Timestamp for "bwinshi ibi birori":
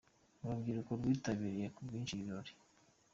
1.87-2.51